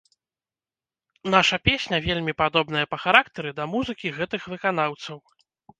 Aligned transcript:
Наша 1.35 1.57
песня 1.69 1.97
вельмі 2.07 2.33
падобная 2.41 2.85
па 2.95 3.01
характары 3.05 3.49
да 3.61 3.73
музыкі 3.79 4.17
гэтых 4.19 4.41
выканаўцаў. 4.57 5.17